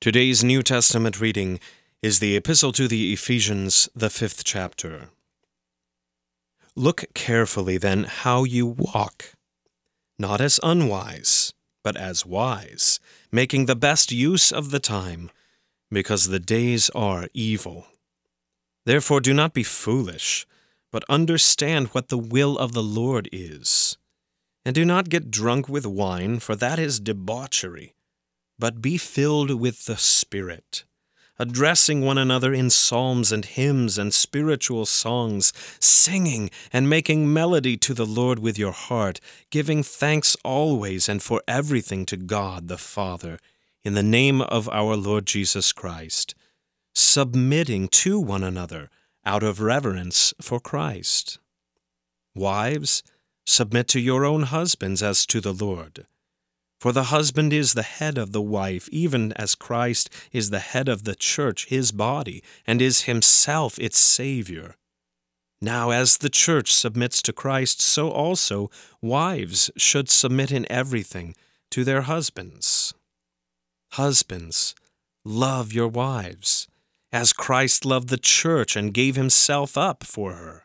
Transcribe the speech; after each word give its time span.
Today's 0.00 0.42
New 0.42 0.62
Testament 0.62 1.20
reading 1.20 1.60
is 2.00 2.20
the 2.20 2.34
Epistle 2.34 2.72
to 2.72 2.88
the 2.88 3.12
Ephesians, 3.12 3.86
the 3.94 4.08
fifth 4.08 4.44
chapter. 4.44 5.10
Look 6.74 7.04
carefully 7.12 7.76
then 7.76 8.04
how 8.04 8.44
you 8.44 8.66
walk, 8.66 9.34
not 10.18 10.40
as 10.40 10.58
unwise, 10.62 11.52
but 11.84 11.98
as 11.98 12.24
wise, 12.24 12.98
making 13.30 13.66
the 13.66 13.76
best 13.76 14.10
use 14.10 14.50
of 14.50 14.70
the 14.70 14.80
time, 14.80 15.30
because 15.90 16.28
the 16.28 16.40
days 16.40 16.88
are 16.94 17.28
evil. 17.34 17.84
Therefore 18.86 19.20
do 19.20 19.34
not 19.34 19.52
be 19.52 19.62
foolish, 19.62 20.46
but 20.90 21.04
understand 21.10 21.88
what 21.88 22.08
the 22.08 22.16
will 22.16 22.56
of 22.56 22.72
the 22.72 22.82
Lord 22.82 23.28
is. 23.32 23.98
And 24.64 24.74
do 24.74 24.86
not 24.86 25.10
get 25.10 25.30
drunk 25.30 25.68
with 25.68 25.84
wine, 25.86 26.38
for 26.38 26.56
that 26.56 26.78
is 26.78 27.00
debauchery 27.00 27.92
but 28.60 28.82
be 28.82 28.98
filled 28.98 29.58
with 29.58 29.86
the 29.86 29.96
Spirit, 29.96 30.84
addressing 31.38 32.02
one 32.02 32.18
another 32.18 32.52
in 32.52 32.68
psalms 32.68 33.32
and 33.32 33.46
hymns 33.46 33.96
and 33.96 34.12
spiritual 34.12 34.84
songs, 34.84 35.52
singing 35.80 36.50
and 36.72 36.88
making 36.88 37.32
melody 37.32 37.76
to 37.78 37.94
the 37.94 38.06
Lord 38.06 38.38
with 38.38 38.58
your 38.58 38.72
heart, 38.72 39.18
giving 39.50 39.82
thanks 39.82 40.36
always 40.44 41.08
and 41.08 41.22
for 41.22 41.42
everything 41.48 42.04
to 42.06 42.18
God 42.18 42.68
the 42.68 42.78
Father, 42.78 43.38
in 43.82 43.94
the 43.94 44.02
name 44.02 44.42
of 44.42 44.68
our 44.68 44.94
Lord 44.94 45.24
Jesus 45.26 45.72
Christ, 45.72 46.34
submitting 46.94 47.88
to 47.88 48.20
one 48.20 48.44
another 48.44 48.90
out 49.24 49.42
of 49.42 49.60
reverence 49.60 50.34
for 50.40 50.60
Christ. 50.60 51.38
Wives, 52.34 53.02
submit 53.46 53.88
to 53.88 54.00
your 54.00 54.26
own 54.26 54.42
husbands 54.42 55.02
as 55.02 55.24
to 55.26 55.40
the 55.40 55.54
Lord. 55.54 56.06
For 56.80 56.92
the 56.92 57.04
husband 57.04 57.52
is 57.52 57.74
the 57.74 57.82
head 57.82 58.16
of 58.16 58.32
the 58.32 58.40
wife, 58.40 58.88
even 58.90 59.34
as 59.34 59.54
Christ 59.54 60.08
is 60.32 60.48
the 60.48 60.60
head 60.60 60.88
of 60.88 61.04
the 61.04 61.14
church, 61.14 61.66
his 61.66 61.92
body, 61.92 62.42
and 62.66 62.80
is 62.80 63.02
himself 63.02 63.78
its 63.78 63.98
Savior. 63.98 64.76
Now, 65.60 65.90
as 65.90 66.16
the 66.16 66.30
church 66.30 66.72
submits 66.72 67.20
to 67.22 67.34
Christ, 67.34 67.82
so 67.82 68.08
also 68.10 68.70
wives 69.02 69.70
should 69.76 70.08
submit 70.08 70.50
in 70.50 70.66
everything 70.72 71.34
to 71.70 71.84
their 71.84 72.02
husbands. 72.02 72.94
Husbands, 73.92 74.74
love 75.22 75.74
your 75.74 75.88
wives, 75.88 76.66
as 77.12 77.34
Christ 77.34 77.84
loved 77.84 78.08
the 78.08 78.16
church 78.16 78.74
and 78.74 78.94
gave 78.94 79.16
himself 79.16 79.76
up 79.76 80.02
for 80.02 80.32
her 80.32 80.64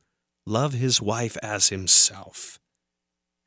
love 0.51 0.73
his 0.73 1.01
wife 1.01 1.37
as 1.41 1.69
himself, 1.69 2.59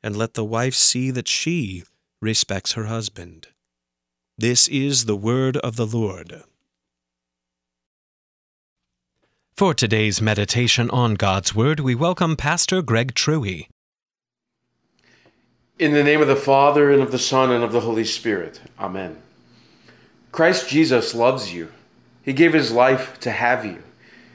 and 0.01 0.17
let 0.17 0.33
the 0.33 0.43
wife 0.43 0.73
see 0.73 1.11
that 1.11 1.27
she 1.27 1.83
respects 2.19 2.71
her 2.71 2.85
husband. 2.85 3.47
This 4.39 4.67
is 4.67 5.05
the 5.05 5.15
word 5.15 5.55
of 5.57 5.75
the 5.75 5.85
Lord. 5.85 6.41
For 9.55 9.75
today's 9.75 10.19
meditation 10.19 10.89
on 10.89 11.13
God's 11.13 11.55
Word, 11.55 11.79
we 11.79 11.95
welcome 11.95 12.35
Pastor 12.35 12.81
Greg 12.81 13.13
Truey. 13.13 13.69
In 15.79 15.93
the 15.93 16.03
name 16.03 16.21
of 16.21 16.27
the 16.27 16.35
Father, 16.35 16.91
and 16.91 17.01
of 17.01 17.11
the 17.11 17.19
Son, 17.19 17.51
and 17.51 17.63
of 17.63 17.71
the 17.71 17.81
Holy 17.81 18.03
Spirit. 18.03 18.59
Amen. 18.79 19.15
Christ 20.33 20.67
Jesus 20.67 21.13
loves 21.13 21.53
you. 21.53 21.71
He 22.23 22.33
gave 22.33 22.51
his 22.51 22.71
life 22.71 23.17
to 23.21 23.31
have 23.31 23.63
you. 23.63 23.83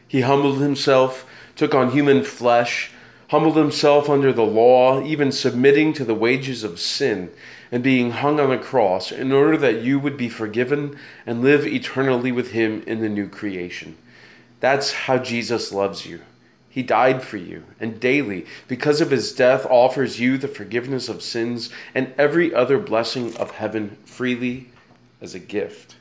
He 0.08 0.22
humbled 0.22 0.60
himself 0.60 1.26
took 1.60 1.74
on 1.74 1.90
human 1.90 2.24
flesh, 2.24 2.90
humbled 3.28 3.54
himself 3.54 4.08
under 4.08 4.32
the 4.32 4.42
law, 4.42 5.04
even 5.04 5.30
submitting 5.30 5.92
to 5.92 6.06
the 6.06 6.14
wages 6.14 6.64
of 6.64 6.80
sin, 6.80 7.30
and 7.70 7.82
being 7.82 8.10
hung 8.10 8.40
on 8.40 8.50
a 8.50 8.56
cross, 8.56 9.12
in 9.12 9.30
order 9.30 9.58
that 9.58 9.82
you 9.82 9.98
would 9.98 10.16
be 10.16 10.26
forgiven 10.26 10.96
and 11.26 11.42
live 11.42 11.66
eternally 11.66 12.32
with 12.32 12.52
him 12.52 12.82
in 12.86 13.00
the 13.00 13.10
new 13.10 13.28
creation. 13.28 13.94
That's 14.60 14.90
how 14.90 15.18
Jesus 15.18 15.70
loves 15.70 16.06
you. 16.06 16.22
He 16.70 16.82
died 16.82 17.22
for 17.22 17.36
you, 17.36 17.64
and 17.78 18.00
daily, 18.00 18.46
because 18.66 19.02
of 19.02 19.10
his 19.10 19.34
death, 19.34 19.66
offers 19.66 20.18
you 20.18 20.38
the 20.38 20.48
forgiveness 20.48 21.10
of 21.10 21.20
sins 21.20 21.68
and 21.94 22.14
every 22.16 22.54
other 22.54 22.78
blessing 22.78 23.36
of 23.36 23.50
heaven 23.50 23.98
freely 24.06 24.70
as 25.20 25.34
a 25.34 25.38
gift. 25.38 25.96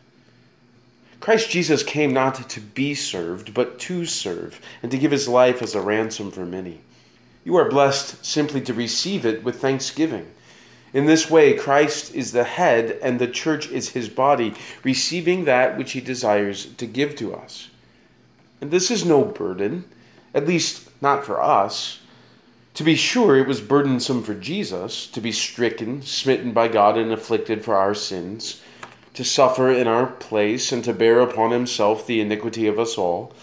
Christ 1.19 1.49
Jesus 1.49 1.83
came 1.83 2.13
not 2.13 2.49
to 2.49 2.61
be 2.61 2.95
served, 2.95 3.53
but 3.53 3.77
to 3.79 4.05
serve, 4.05 4.61
and 4.81 4.89
to 4.91 4.97
give 4.97 5.11
his 5.11 5.27
life 5.27 5.61
as 5.61 5.75
a 5.75 5.81
ransom 5.81 6.31
for 6.31 6.45
many. 6.45 6.79
You 7.43 7.57
are 7.57 7.69
blessed 7.69 8.23
simply 8.25 8.61
to 8.61 8.73
receive 8.73 9.25
it 9.25 9.43
with 9.43 9.59
thanksgiving. 9.59 10.27
In 10.93 11.05
this 11.05 11.29
way, 11.29 11.53
Christ 11.53 12.15
is 12.15 12.31
the 12.31 12.45
head, 12.45 12.97
and 13.01 13.19
the 13.19 13.27
church 13.27 13.69
is 13.69 13.89
his 13.89 14.07
body, 14.07 14.53
receiving 14.83 15.45
that 15.45 15.77
which 15.77 15.91
he 15.91 15.99
desires 15.99 16.67
to 16.77 16.85
give 16.85 17.15
to 17.17 17.35
us. 17.35 17.69
And 18.61 18.71
this 18.71 18.89
is 18.89 19.05
no 19.05 19.23
burden, 19.23 19.85
at 20.33 20.47
least 20.47 20.89
not 21.01 21.25
for 21.25 21.41
us. 21.41 21.99
To 22.75 22.83
be 22.83 22.95
sure, 22.95 23.37
it 23.37 23.47
was 23.47 23.61
burdensome 23.61 24.23
for 24.23 24.33
Jesus 24.33 25.05
to 25.07 25.19
be 25.19 25.31
stricken, 25.33 26.01
smitten 26.01 26.53
by 26.53 26.69
God, 26.69 26.97
and 26.97 27.11
afflicted 27.11 27.63
for 27.63 27.75
our 27.75 27.93
sins 27.93 28.61
to 29.13 29.23
suffer 29.23 29.71
in 29.71 29.87
our 29.87 30.07
place 30.07 30.71
and 30.71 30.83
to 30.83 30.93
bear 30.93 31.19
upon 31.19 31.51
himself 31.51 32.05
the 32.05 32.21
iniquity 32.21 32.67
of 32.67 32.79
us 32.79 32.97
all. 32.97 33.33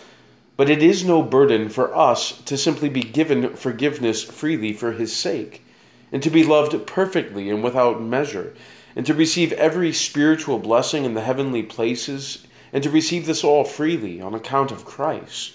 But 0.57 0.71
it 0.71 0.83
is 0.83 1.05
no 1.05 1.23
burden 1.23 1.69
for 1.69 1.95
us 1.95 2.41
to 2.43 2.57
simply 2.57 2.89
be 2.89 3.03
given 3.03 3.57
forgiveness 3.57 4.23
freely 4.23 4.73
for 4.73 4.93
his 4.93 5.15
sake, 5.15 5.63
and 6.11 6.23
to 6.23 6.31
be 6.31 6.45
loved 6.45 6.87
perfectly 6.87 7.51
and 7.51 7.63
without 7.63 8.03
measure, 8.03 8.55
and 8.95 9.05
to 9.05 9.13
receive 9.13 9.53
every 9.53 9.93
spiritual 9.93 10.59
blessing 10.59 11.05
in 11.05 11.15
the 11.15 11.21
heavenly 11.21 11.63
places, 11.63 12.47
and 12.73 12.83
to 12.83 12.91
receive 12.91 13.27
this 13.27 13.45
all 13.45 13.65
freely 13.65 14.21
on 14.21 14.35
account 14.35 14.71
of 14.71 14.87
Christ. 14.87 15.53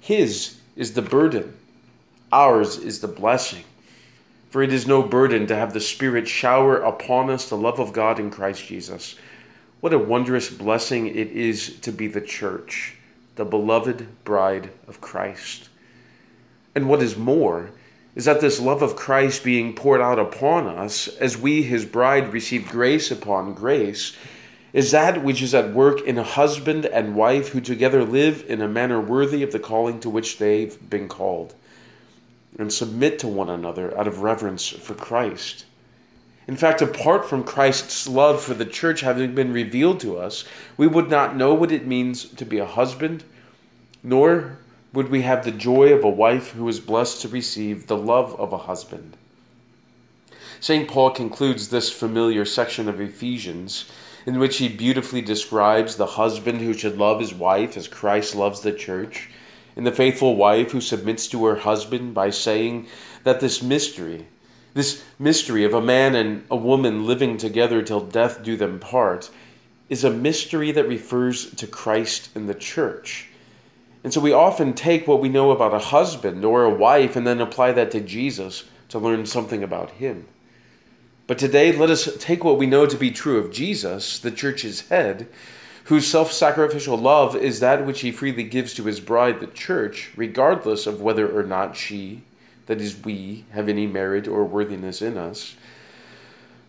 His 0.00 0.56
is 0.76 0.92
the 0.92 1.02
burden, 1.02 1.54
ours 2.30 2.76
is 2.76 3.00
the 3.00 3.08
blessing. 3.08 3.64
For 4.50 4.62
it 4.62 4.70
is 4.70 4.86
no 4.86 5.02
burden 5.02 5.46
to 5.46 5.56
have 5.56 5.72
the 5.72 5.80
Spirit 5.80 6.28
shower 6.28 6.76
upon 6.76 7.30
us 7.30 7.48
the 7.48 7.56
love 7.56 7.80
of 7.80 7.94
God 7.94 8.18
in 8.20 8.30
Christ 8.30 8.66
Jesus 8.66 9.16
what 9.82 9.92
a 9.92 9.98
wondrous 9.98 10.48
blessing 10.48 11.08
it 11.08 11.32
is 11.32 11.80
to 11.80 11.90
be 11.90 12.06
the 12.06 12.20
church, 12.20 12.94
the 13.34 13.44
beloved 13.44 14.06
bride 14.22 14.70
of 14.86 15.00
Christ. 15.00 15.68
And 16.76 16.88
what 16.88 17.02
is 17.02 17.16
more, 17.16 17.72
is 18.14 18.26
that 18.26 18.40
this 18.40 18.60
love 18.60 18.82
of 18.82 18.94
Christ 18.94 19.42
being 19.42 19.74
poured 19.74 20.00
out 20.00 20.20
upon 20.20 20.68
us 20.68 21.08
as 21.08 21.36
we, 21.36 21.64
his 21.64 21.84
bride, 21.84 22.32
receive 22.32 22.68
grace 22.68 23.10
upon 23.10 23.54
grace, 23.54 24.16
is 24.72 24.92
that 24.92 25.24
which 25.24 25.42
is 25.42 25.52
at 25.52 25.74
work 25.74 26.00
in 26.02 26.16
a 26.16 26.22
husband 26.22 26.86
and 26.86 27.16
wife 27.16 27.48
who 27.48 27.60
together 27.60 28.04
live 28.04 28.44
in 28.46 28.62
a 28.62 28.68
manner 28.68 29.00
worthy 29.00 29.42
of 29.42 29.50
the 29.50 29.58
calling 29.58 29.98
to 29.98 30.08
which 30.08 30.38
they've 30.38 30.78
been 30.88 31.08
called, 31.08 31.56
and 32.56 32.72
submit 32.72 33.18
to 33.18 33.26
one 33.26 33.50
another 33.50 33.98
out 33.98 34.06
of 34.06 34.20
reverence 34.20 34.68
for 34.68 34.94
Christ. 34.94 35.64
In 36.52 36.58
fact, 36.58 36.82
apart 36.82 37.24
from 37.26 37.44
Christ's 37.44 38.06
love 38.06 38.42
for 38.42 38.52
the 38.52 38.66
church 38.66 39.00
having 39.00 39.34
been 39.34 39.54
revealed 39.54 40.00
to 40.00 40.18
us, 40.18 40.44
we 40.76 40.86
would 40.86 41.08
not 41.08 41.34
know 41.34 41.54
what 41.54 41.72
it 41.72 41.86
means 41.86 42.26
to 42.26 42.44
be 42.44 42.58
a 42.58 42.66
husband, 42.66 43.24
nor 44.02 44.58
would 44.92 45.08
we 45.08 45.22
have 45.22 45.46
the 45.46 45.50
joy 45.50 45.94
of 45.94 46.04
a 46.04 46.10
wife 46.10 46.50
who 46.50 46.68
is 46.68 46.78
blessed 46.78 47.22
to 47.22 47.28
receive 47.28 47.86
the 47.86 47.96
love 47.96 48.38
of 48.38 48.52
a 48.52 48.58
husband. 48.58 49.16
St. 50.60 50.86
Paul 50.86 51.12
concludes 51.12 51.68
this 51.70 51.90
familiar 51.90 52.44
section 52.44 52.86
of 52.86 53.00
Ephesians 53.00 53.86
in 54.26 54.38
which 54.38 54.58
he 54.58 54.68
beautifully 54.68 55.22
describes 55.22 55.96
the 55.96 56.04
husband 56.04 56.60
who 56.60 56.74
should 56.74 56.98
love 56.98 57.18
his 57.18 57.32
wife 57.32 57.78
as 57.78 57.88
Christ 57.88 58.34
loves 58.34 58.60
the 58.60 58.72
church, 58.72 59.30
and 59.74 59.86
the 59.86 59.90
faithful 59.90 60.36
wife 60.36 60.72
who 60.72 60.82
submits 60.82 61.28
to 61.28 61.46
her 61.46 61.56
husband 61.56 62.12
by 62.12 62.28
saying 62.28 62.88
that 63.24 63.40
this 63.40 63.62
mystery, 63.62 64.26
this 64.74 65.02
mystery 65.18 65.64
of 65.64 65.74
a 65.74 65.82
man 65.82 66.14
and 66.14 66.44
a 66.50 66.56
woman 66.56 67.06
living 67.06 67.36
together 67.36 67.82
till 67.82 68.00
death 68.00 68.42
do 68.42 68.56
them 68.56 68.78
part, 68.78 69.30
is 69.88 70.04
a 70.04 70.10
mystery 70.10 70.72
that 70.72 70.88
refers 70.88 71.50
to 71.54 71.66
Christ 71.66 72.30
and 72.34 72.48
the 72.48 72.54
church. 72.54 73.28
And 74.04 74.12
so 74.12 74.20
we 74.20 74.32
often 74.32 74.72
take 74.72 75.06
what 75.06 75.20
we 75.20 75.28
know 75.28 75.50
about 75.50 75.74
a 75.74 75.78
husband 75.78 76.44
or 76.44 76.64
a 76.64 76.74
wife 76.74 77.14
and 77.14 77.26
then 77.26 77.40
apply 77.40 77.72
that 77.72 77.90
to 77.92 78.00
Jesus 78.00 78.64
to 78.88 78.98
learn 78.98 79.26
something 79.26 79.62
about 79.62 79.90
him. 79.90 80.26
But 81.26 81.38
today, 81.38 81.72
let 81.72 81.88
us 81.88 82.08
take 82.18 82.42
what 82.42 82.58
we 82.58 82.66
know 82.66 82.84
to 82.84 82.96
be 82.96 83.10
true 83.10 83.38
of 83.38 83.52
Jesus, 83.52 84.18
the 84.18 84.30
church's 84.30 84.88
head, 84.88 85.28
whose 85.84 86.06
self 86.06 86.32
sacrificial 86.32 86.96
love 86.96 87.36
is 87.36 87.60
that 87.60 87.86
which 87.86 88.00
he 88.00 88.10
freely 88.10 88.42
gives 88.42 88.74
to 88.74 88.84
his 88.84 89.00
bride, 89.00 89.40
the 89.40 89.46
church, 89.46 90.10
regardless 90.16 90.86
of 90.86 91.00
whether 91.00 91.28
or 91.38 91.44
not 91.44 91.76
she, 91.76 92.22
that 92.66 92.80
is, 92.80 93.02
we, 93.04 93.44
have 93.50 93.68
any 93.68 93.86
merit 93.86 94.28
or 94.28 94.44
worthiness 94.44 95.02
in 95.02 95.16
us. 95.16 95.56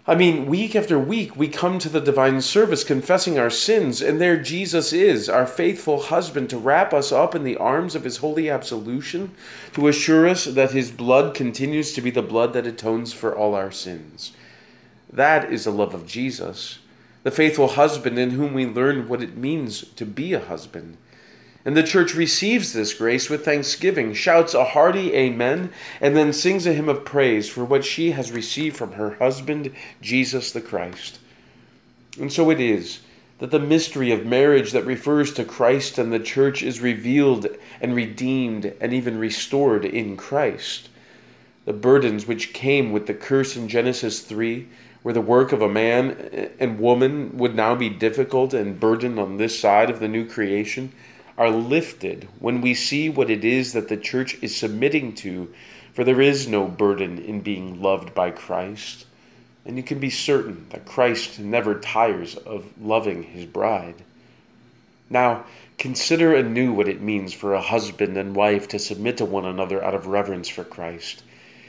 I 0.06 0.16
mean, 0.16 0.48
week 0.48 0.76
after 0.76 1.00
week, 1.00 1.38
we 1.38 1.48
come 1.48 1.80
to 1.80 1.88
the 1.88 2.02
divine 2.02 2.42
service 2.42 2.84
confessing 2.84 3.40
our 3.40 3.50
sins, 3.50 4.02
and 4.02 4.20
there 4.20 4.36
Jesus 4.36 4.92
is, 4.92 5.30
our 5.30 5.48
faithful 5.48 6.02
husband, 6.02 6.50
to 6.50 6.58
wrap 6.58 6.94
us 6.94 7.14
up 7.14 7.36
in 7.36 7.46
the 7.46 7.56
arms 7.56 7.96
of 7.96 8.04
his 8.04 8.18
holy 8.18 8.50
absolution, 8.50 9.34
to 9.72 9.88
assure 9.88 10.28
us 10.28 10.44
that 10.44 10.72
his 10.72 10.92
blood 10.92 11.34
continues 11.34 11.94
to 11.94 12.02
be 12.02 12.12
the 12.12 12.22
blood 12.22 12.52
that 12.52 12.68
atones 12.68 13.14
for 13.14 13.34
all 13.34 13.56
our 13.56 13.72
sins. 13.72 14.34
That 15.10 15.54
is 15.54 15.64
the 15.64 15.72
love 15.72 15.94
of 15.94 16.06
Jesus, 16.06 16.80
the 17.24 17.32
faithful 17.32 17.70
husband 17.70 18.20
in 18.20 18.32
whom 18.32 18.54
we 18.54 18.66
learn 18.66 19.08
what 19.08 19.24
it 19.24 19.38
means 19.38 19.86
to 19.96 20.06
be 20.06 20.34
a 20.34 20.40
husband. 20.40 20.98
And 21.66 21.78
the 21.78 21.84
church 21.84 22.14
receives 22.14 22.74
this 22.74 22.94
grace 22.94 23.30
with 23.30 23.46
thanksgiving, 23.46 24.14
shouts 24.14 24.54
a 24.54 24.66
hearty 24.66 25.14
amen, 25.14 25.72
and 26.02 26.16
then 26.16 26.34
sings 26.34 26.66
a 26.66 26.74
hymn 26.74 26.90
of 26.90 27.06
praise 27.06 27.48
for 27.48 27.64
what 27.64 27.86
she 27.86 28.12
has 28.12 28.34
received 28.34 28.76
from 28.76 28.94
her 28.94 29.12
husband, 29.12 29.74
Jesus 30.02 30.52
the 30.52 30.60
Christ. 30.60 31.20
And 32.20 32.32
so 32.32 32.50
it 32.50 32.60
is 32.60 33.00
that 33.40 33.52
the 33.52 33.60
mystery 33.60 34.12
of 34.12 34.26
marriage 34.26 34.74
that 34.74 34.86
refers 34.86 35.34
to 35.34 35.46
Christ 35.46 35.98
and 35.98 36.12
the 36.12 36.20
church 36.20 36.62
is 36.62 36.82
revealed 36.82 37.48
and 37.82 37.96
redeemed 37.96 38.74
and 38.82 38.94
even 38.94 39.18
restored 39.18 39.86
in 39.86 40.18
Christ. 40.18 40.90
The 41.66 41.74
burdens 41.74 42.28
which 42.28 42.54
came 42.54 42.92
with 42.92 43.08
the 43.08 43.14
curse 43.14 43.56
in 43.56 43.70
Genesis 43.70 44.20
3 44.20 44.68
where 45.02 45.14
the 45.14 45.22
work 45.22 45.52
of 45.52 45.62
a 45.62 45.70
man 45.70 46.50
and 46.60 46.80
woman 46.80 47.38
would 47.38 47.56
now 47.56 47.76
be 47.76 47.90
difficult 47.90 48.54
and 48.54 48.80
burdened 48.80 49.20
on 49.20 49.38
this 49.38 49.60
side 49.60 49.90
of 49.90 50.00
the 50.00 50.08
new 50.08 50.26
creation 50.26 50.92
are 51.38 51.50
lifted 51.50 52.28
when 52.40 52.62
we 52.62 52.74
see 52.74 53.10
what 53.10 53.30
it 53.30 53.44
is 53.44 53.74
that 53.74 53.88
the 53.88 53.98
church 53.98 54.38
is 54.42 54.56
submitting 54.56 55.14
to, 55.16 55.52
for 55.94 56.04
there 56.04 56.22
is 56.22 56.48
no 56.48 56.68
burden 56.68 57.18
in 57.18 57.42
being 57.42 57.82
loved 57.82 58.14
by 58.14 58.30
Christ. 58.30 59.06
And 59.66 59.78
you 59.78 59.84
can 59.84 60.00
be 60.00 60.10
certain 60.10 60.68
that 60.70 60.86
Christ 60.86 61.40
never 61.40 61.80
tires 61.80 62.36
of 62.36 62.66
loving 62.80 63.24
his 63.24 63.46
bride. 63.46 63.96
Now, 65.10 65.46
consider 65.78 66.36
anew 66.36 66.72
what 66.74 66.88
it 66.88 67.02
means 67.02 67.34
for 67.34 67.54
a 67.54 67.62
husband 67.62 68.18
and 68.18 68.36
wife 68.36 68.68
to 68.70 68.80
submit 68.80 69.18
to 69.18 69.26
one 69.26 69.46
another 69.46 69.84
out 69.84 69.96
of 69.96 70.08
reverence 70.08 70.50
for 70.50 70.64
Christ. 70.64 71.24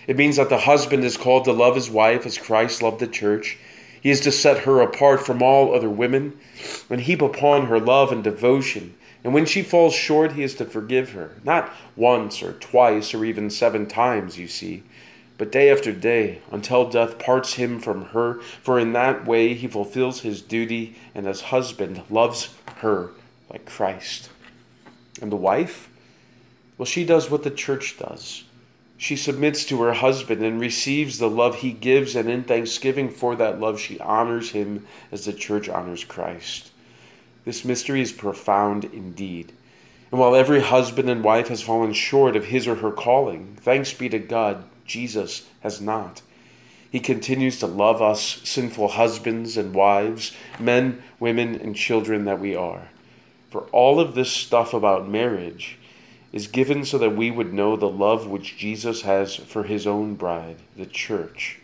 It 0.07 0.17
means 0.17 0.37
that 0.37 0.51
the 0.51 0.59
husband 0.59 1.05
is 1.05 1.17
called 1.17 1.45
to 1.45 1.53
love 1.53 1.75
his 1.75 1.91
wife 1.91 2.27
as 2.27 2.37
Christ 2.37 2.83
loved 2.83 3.01
the 3.01 3.07
church. 3.07 3.57
He 4.03 4.11
is 4.11 4.21
to 4.21 4.33
set 4.33 4.65
her 4.65 4.83
apart 4.83 5.25
from 5.25 5.43
all 5.43 5.75
other 5.75 5.89
women 5.89 6.39
and 6.91 7.01
heap 7.01 7.23
upon 7.23 7.67
her 7.67 7.81
love 7.81 8.13
and 8.13 8.23
devotion 8.23 8.95
and 9.25 9.33
when 9.33 9.47
she 9.47 9.63
falls 9.63 9.95
short, 9.95 10.33
he 10.33 10.43
is 10.43 10.55
to 10.57 10.67
forgive 10.67 11.13
her. 11.13 11.33
Not 11.43 11.73
once 11.97 12.43
or 12.43 12.53
twice 12.53 13.15
or 13.15 13.25
even 13.25 13.49
seven 13.49 13.87
times, 13.87 14.39
you 14.39 14.47
see, 14.47 14.83
but 15.39 15.51
day 15.51 15.71
after 15.71 15.93
day, 15.93 16.43
until 16.53 16.89
death 16.89 17.19
parts 17.19 17.55
him 17.55 17.81
from 17.81 18.05
her, 18.07 18.41
for 18.63 18.79
in 18.79 18.93
that 18.93 19.27
way 19.27 19.55
he 19.55 19.67
fulfills 19.67 20.21
his 20.21 20.43
duty 20.43 20.97
and 21.15 21.27
as 21.27 21.41
husband 21.41 22.03
loves 22.11 22.55
her 22.77 23.11
like 23.51 23.65
Christ. 23.65 24.29
And 25.23 25.33
the 25.33 25.37
wife? 25.37 25.89
Well, 26.77 26.87
she 26.87 27.07
does 27.07 27.31
what 27.31 27.45
the 27.45 27.51
church 27.51 27.97
does. 27.99 28.45
She 28.99 29.17
submits 29.17 29.65
to 29.67 29.81
her 29.83 29.95
husband 29.95 30.43
and 30.43 30.61
receives 30.61 31.19
the 31.19 31.31
love 31.31 31.57
he 31.57 31.73
gives, 31.73 32.15
and 32.15 32.29
in 32.29 32.45
thanksgiving 32.45 33.09
for 33.09 33.35
that 33.37 33.59
love, 33.59 33.81
she 33.81 33.99
honors 34.01 34.51
him 34.51 34.87
as 35.11 35.25
the 35.25 35.33
church 35.33 35.69
honors 35.69 36.05
Christ. 36.05 36.71
This 37.45 37.65
mystery 37.65 38.01
is 38.01 38.13
profound 38.13 38.85
indeed. 38.87 39.53
And 40.11 40.21
while 40.21 40.35
every 40.35 40.61
husband 40.61 41.11
and 41.11 41.25
wife 41.25 41.49
has 41.49 41.63
fallen 41.63 41.93
short 41.93 42.37
of 42.37 42.47
his 42.47 42.69
or 42.69 42.77
her 42.77 42.93
calling, 42.93 43.57
thanks 43.61 43.93
be 43.93 44.09
to 44.09 44.19
God, 44.19 44.65
Jesus 44.87 45.49
has 45.61 45.81
not. 45.81 46.23
He 46.91 47.01
continues 47.01 47.59
to 47.59 47.67
love 47.67 48.01
us, 48.01 48.41
sinful 48.45 48.89
husbands 48.89 49.57
and 49.57 49.75
wives, 49.75 50.33
men, 50.61 51.03
women, 51.19 51.57
and 51.57 51.75
children 51.75 52.25
that 52.27 52.39
we 52.39 52.55
are. 52.55 52.89
For 53.51 53.63
all 53.73 53.99
of 53.99 54.15
this 54.15 54.31
stuff 54.31 54.73
about 54.73 55.09
marriage 55.09 55.77
is 56.33 56.47
given 56.47 56.85
so 56.85 56.99
that 56.99 57.17
we 57.17 57.31
would 57.31 57.53
know 57.53 57.77
the 57.77 57.89
love 57.89 58.29
which 58.29 58.57
Jesus 58.57 59.03
has 59.03 59.35
for 59.35 59.65
his 59.65 59.87
own 59.87 60.15
bride, 60.15 60.59
the 60.77 60.87
church. 60.87 61.59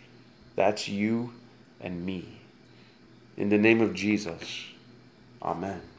That's 0.56 0.88
you 0.88 1.32
and 1.80 2.04
me. 2.04 2.40
In 3.36 3.48
the 3.48 3.58
name 3.58 3.80
of 3.80 3.94
Jesus. 3.94 4.64
Amen. 5.42 5.89